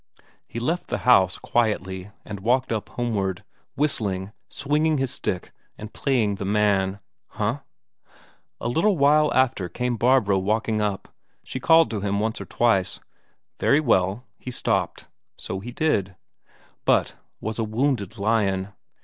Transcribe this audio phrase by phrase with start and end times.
[0.47, 3.43] He left the house, quietly, and walked up homeward,
[3.75, 6.97] whistling, swinging his stick, and playing the man.
[7.27, 7.59] Huh!
[8.59, 11.07] A little while after came Barbro walking up;
[11.43, 12.99] she called to him once or twice.
[13.59, 16.15] Very well; he stopped, so he did,
[16.83, 18.69] but was a wounded lion.